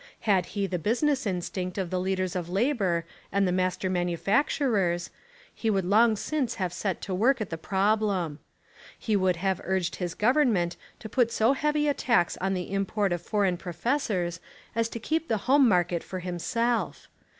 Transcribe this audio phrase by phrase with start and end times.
[0.21, 5.11] Had he the business instinct of the lead ers of labour and the master manufacturers,
[5.53, 8.39] he would long since have set to work at the prob lem.
[8.97, 13.13] He would have urged his government to put so heavy a tax on the import
[13.13, 14.39] of foreign professors
[14.75, 17.07] as to keep the home market for himself.